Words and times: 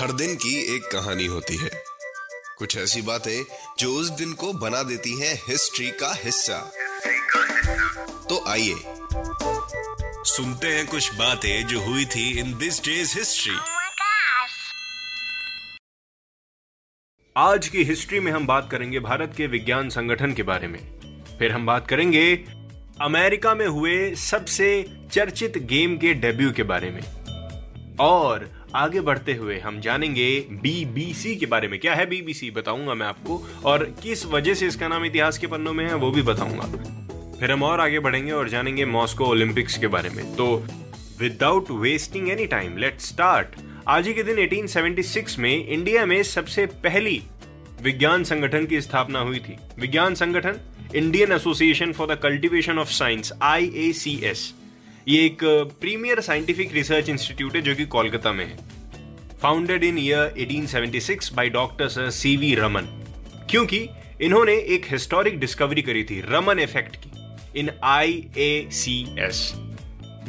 हर 0.00 0.12
दिन 0.12 0.34
की 0.34 0.76
एक 0.76 0.82
कहानी 0.82 1.26
होती 1.26 1.56
है। 1.56 1.70
कुछ 2.58 2.76
ऐसी 2.76 3.02
बातें 3.02 3.44
जो 3.78 3.94
उस 3.94 4.08
दिन 4.08 4.32
को 4.32 4.52
बना 4.52 4.82
देती 4.82 5.20
हैं 5.20 5.42
हिस्ट्री 5.48 5.90
का 5.90 6.14
हिस्सा। 6.24 6.72
तो 8.28 8.48
आइए 8.48 8.74
सुनते 10.24 10.66
हैं 10.66 10.86
कुछ 10.86 11.14
बातें 11.14 11.66
जो 11.66 11.80
हुई 11.80 12.04
थी 12.04 12.38
इन 12.38 12.58
दिस 12.58 12.84
डेज़ 12.84 13.18
हिस्ट्री. 13.18 13.56
आज 17.36 17.68
की 17.68 17.84
हिस्ट्री 17.84 18.20
में 18.20 18.32
हम 18.32 18.46
बात 18.46 18.68
करेंगे 18.70 19.00
भारत 19.00 19.34
के 19.36 19.46
विज्ञान 19.46 19.88
संगठन 19.88 20.32
के 20.32 20.42
बारे 20.42 20.68
में। 20.68 20.80
फिर 21.38 21.52
हम 21.52 21.66
बात 21.66 21.88
करेंगे 21.88 22.36
अमेरिका 23.02 23.54
में 23.54 23.66
हुए 23.66 24.14
सबसे 24.14 24.84
चर्चित 25.12 25.58
गेम 25.58 25.96
के 25.96 26.14
डेब्यू 26.14 26.52
के 26.52 26.62
बारे 26.62 26.90
में। 26.90 27.20
और 27.96 28.59
आगे 28.74 29.00
बढ़ते 29.00 29.34
हुए 29.34 29.58
हम 29.58 29.80
जानेंगे 29.80 30.46
बीबीसी 30.52 31.36
के 31.36 31.46
बारे 31.46 31.68
में। 31.68 31.80
क्या 31.80 31.94
है 31.94 32.06
बीबीसी 32.06 32.50
बताऊँगा 32.50 32.94
मैं 32.94 33.06
आपको। 33.06 33.48
और 33.64 33.84
किस 34.02 34.26
वजह 34.26 34.54
से 34.54 34.66
इसका 34.66 34.88
नाम 34.88 35.04
इतिहास 35.04 35.38
के 35.38 35.46
पन्नों 35.46 35.72
में 35.72 35.88
है, 35.88 35.94
वो 35.94 36.10
भी 36.10 36.22
बताऊँगा। 36.22 36.66
फिर 37.40 37.52
हम 37.52 37.62
और 37.62 37.80
आगे 37.80 37.98
बढ़ेंगे 37.98 38.32
और 38.32 38.48
जानेंगे 38.48 38.84
मॉस्को 38.84 39.24
ओलंपिक्स 39.24 39.78
के 39.78 39.86
बारे 39.86 40.10
में। 40.10 40.36
तो 40.36 40.66
without 41.20 41.70
wasting 41.70 42.28
any 42.30 42.46
time 42.46 42.76
let 42.76 43.00
start 43.00 43.48
आज 43.88 44.06
ही 44.06 44.14
के 44.14 44.22
दिन 44.22 44.36
1876 44.38 45.38
में 45.38 45.66
इंडिया 45.68 46.06
में 46.06 46.22
सबसे 46.22 46.66
पहली 46.66 47.22
विज्ञान 47.82 48.24
संगठन 48.24 48.66
की 48.66 48.80
स्थापना 48.80 49.18
हुई 49.18 49.38
थी। 49.38 49.56
विज्ञान 49.78 50.14
संगठन 50.14 50.60
Indian 50.94 51.32
Association 51.32 51.92
for 51.92 52.14
the 52.14 52.18
Cultivation 52.18 52.78
of 52.78 52.88
Science 52.88 53.32
IACS 53.42 54.54
ये 55.08 55.24
एक 55.26 55.38
प्रीमियर 55.80 56.20
साइंटिफिक 56.20 56.72
रिसर्च 56.74 57.08
इंस्टीट्यूट 57.08 57.56
है 57.56 57.62
जो 57.62 57.74
कि 57.74 57.84
कोलकाता 57.86 58.32
में 58.32 58.44
है। 58.44 58.58
Founded 59.42 59.84
in 59.84 59.98
year 59.98 60.34
1876 60.40 61.32
by 61.32 61.48
doctor 61.48 61.88
sir 61.88 62.10
C 62.10 62.36
V 62.36 62.54
Raman 62.54 62.88
क्योंकि 63.50 63.88
इन्होंने 64.20 64.56
एक 64.74 64.86
हिस्टोरिक 64.90 65.38
डिस्कवरी 65.40 65.82
करी 65.82 66.04
थी 66.04 66.20
रमन 66.20 66.58
इफ़ेक्ट 66.58 66.96
की 66.96 67.60
इन 67.60 67.70
आई 67.84 68.24
ए 68.36 68.68
सी 68.72 69.00
एस 69.18 69.52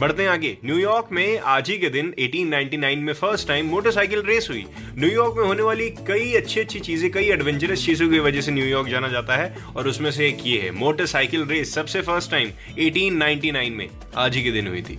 बढ़ते 0.01 0.23
हैं 0.23 0.29
आगे। 0.29 0.57
न्यूयॉर्क 0.65 1.07
में 1.11 1.39
आज 1.39 1.69
ही 1.69 1.77
के 1.77 1.89
दिन 1.89 2.13
1899 2.19 3.01
में 3.03 3.13
फ़र्स्ट 3.13 3.47
टाइम 3.47 3.65
मोटरसाइकिल 3.65 4.21
रेस 4.21 4.47
हुई। 4.49 4.65
न्यूयॉर्क 4.97 5.35
में 5.37 5.43
होने 5.43 5.63
वाली 5.63 5.89
कई 5.89 6.31
अच्छी 6.33 6.59
अच्छी 6.59 6.79
चीज़ें, 6.79 7.11
कई 7.11 7.25
एडवेंचरस 7.25 7.85
चीज़ों 7.85 8.09
की 8.09 8.19
वजह 8.19 8.41
से 8.41 8.51
न्यूयॉर्क 8.51 8.87
जाना 8.87 9.07
जाता 9.07 9.35
है 9.35 9.55
और 9.75 9.87
उसमें 9.87 10.09
से 10.11 10.27
एक 10.27 10.37
ये 10.45 10.57
है 10.61 10.71
मोटरसाइकिल 10.71 11.45
रेस 11.45 11.73
सबसे 11.73 12.01
फ़र्स्ट 12.01 12.31
टाइम 12.31 12.49
1899 12.79 13.69
में 13.69 13.87
आज 14.15 14.35
ही 14.35 14.43
के 14.43 14.51
दिन 14.51 14.67
हुई 14.67 14.81
थी। 14.81 14.97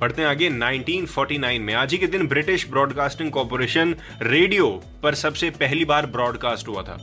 पढ़ते 0.00 0.22
हैं 0.22 0.28
आगे 0.28 0.50
1949 0.50 1.58
में 1.58 1.74
आज 1.74 1.92
ही 1.92 1.98
के 1.98 2.06
दिन 2.06 2.26
ब्रिटिश 2.26 2.68
ब्रॉडकास्टिंग 2.70 3.30
कॉरपोरेशन 3.30 3.94
रेडियो 4.22 4.68
पर 5.02 5.14
सबसे 5.14 5.50
पहली 5.50 5.84
बार 5.84 6.06
ब्रॉडकास्ट 6.06 6.68
हुआ 6.68 6.82
था। 6.82 6.96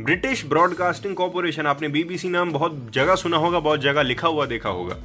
ब्रिटिश 0.00 0.44
ब्रॉडकास्टिंग 0.46 1.14
कॉरपोरेशन 1.14 1.66
आपने 1.66 1.88
बीबीसी 1.88 2.28
नाम 2.28 2.52
बहुत 2.52 2.90
जगह 2.94 3.14
सुना 3.14 3.36
होगा, 3.36 3.60
बहुत 3.60 3.80
जगह 3.80 4.02
लिखा 4.02 4.28
हुआ, 4.28 4.46
देखा 4.46 4.68
होगा। 4.68 4.96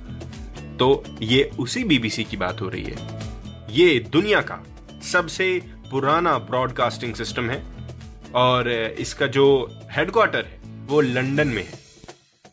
तो 0.80 1.04
ये 1.22 1.50
उसी 1.60 1.84
बीबीसी 1.84 2.24
की 2.24 2.38
बात 2.38 2.62
हो 2.62 2.70
रही 2.70 2.84
है। 2.84 2.96
ये 3.72 4.00
दुनिया 4.12 4.42
का 4.42 4.64
सबसे 5.04 5.62
पुराना 5.92 6.38
ब्रॉडकास्टिंग 6.38 7.14
सिस्टम 7.16 7.50
है 7.50 7.62
और 8.36 8.70
इसका 9.00 9.28
जो 9.28 9.46
हेडक्वार्टर 9.92 10.46
है, 10.46 10.60
वो 10.88 11.02
लंदन 11.02 11.48
में 11.48 11.64
है। 11.64 11.86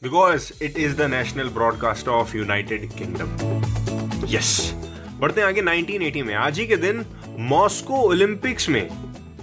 Because 0.03 0.53
it 0.63 0.79
is 0.79 0.97
the 0.97 1.03
national 1.11 1.49
broadcaster 1.49 2.11
of 2.11 2.37
United 2.37 2.91
Kingdom 2.93 4.27
yes 4.29 4.73
बढ़ते 5.21 5.41
हैं 5.41 5.49
आगे 5.49 5.63
1980 5.63 6.23
में। 6.23 6.35
आज 6.35 6.59
ही 6.59 6.67
के 6.67 6.77
दिन 6.77 7.05
मॉस्को 7.49 8.01
ओलंपिक्स 8.01 8.69
में 8.69 8.89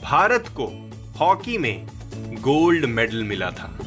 भारत 0.04 0.46
को 0.60 0.68
हॉकी 1.20 1.58
में 1.58 1.86
गोल्ड 2.42 2.86
मेडल 2.86 3.24
मिला 3.24 3.50
था। 3.52 3.78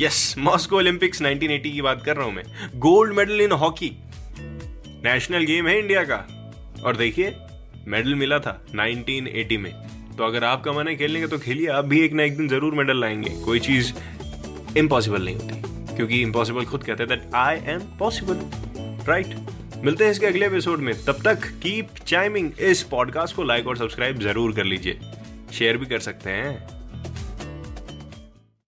यस 0.00 0.34
मॉस्को 0.38 0.76
ओलंपिक्स 0.76 1.22
1980 1.22 1.72
की 1.72 1.82
बात 1.82 2.04
कर 2.04 2.16
रहा 2.16 2.26
हूँ 2.26 2.34
मैं। 2.34 2.44
Gold 2.78 3.12
medal 3.14 3.40
in 3.40 3.52
hockey 3.52 3.90
national 5.04 5.44
game 5.44 5.66
है 5.66 5.78
इंडिया 5.78 6.02
का। 6.02 6.16
और 6.84 6.96
देखिए 6.96 7.34
मेडल 7.88 8.14
मिला 8.14 8.38
था 8.38 8.66
1980 8.70 9.56
में। 9.56 9.72
तो 10.16 10.24
अगर 10.24 10.44
आपका 10.44 10.72
मन 10.72 10.88
है 10.88 10.96
खेलने 10.96 11.20
का 11.20 11.26
तो 11.26 11.38
खेलिए। 11.38 11.66
आप 11.66 11.84
भी 11.84 12.00
एक 12.00 12.12
ना 12.12 12.22
एक 12.22 12.36
दिन 12.36 12.48
ज़रूर 12.48 12.74
मेडल 12.74 13.00
लाएँगे। 13.00 13.30
कोई 13.30 13.60
चीज़ 13.60 13.92
इम्पॉसिबल 14.78 15.24
नहीं 15.24 15.36
होती। 15.36 15.96
क्योंकि 15.96 16.22
इम्पॉसिबल 16.22 16.64
खुद 16.64 16.82
कहते 16.82 17.02
हैं 17.02 17.08
that 17.08 17.34
I 17.34 17.56
am 17.56 17.80
possible 17.98 18.34
right 19.08 19.36
मिलते 19.76 20.04
हैं 20.04 20.10
इसके 20.10 20.26
अगले 20.26 20.46
एपिसोड 20.46 20.78
में। 20.78 21.04
तब 21.04 21.22
तक 21.24 21.44
कीप 21.62 21.88
चाइमिंग 22.06 22.50
इस 22.60 22.82
पॉडकास्ट 22.82 23.36
को 23.36 23.42
लाइक 23.42 23.66
और 23.66 23.76
सब्सक्राइब 23.76 24.20
ज़रूर 24.20 24.52
कर 24.52 24.64
लीजिए। 24.64 25.00
शेयर 25.52 25.76
भी 25.76 25.86
कर 25.86 25.98
सकते 25.98 26.30
हैं। 26.30 26.75